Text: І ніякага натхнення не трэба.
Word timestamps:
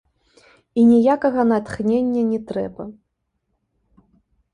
І 0.79 0.85
ніякага 0.91 1.41
натхнення 1.51 2.23
не 2.31 2.39
трэба. 2.53 2.83